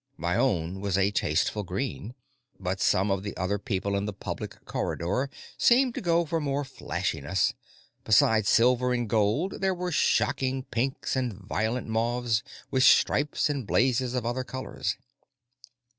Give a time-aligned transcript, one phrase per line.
[0.17, 2.15] My own was a tasteful green,
[2.59, 6.63] but some of the other people in the public corridor seemed to go for more
[6.63, 7.53] flashiness;
[8.03, 12.41] besides silver and gold, there were shocking pinks and violent mauves,
[12.71, 14.97] with stripes and blazes of other colors.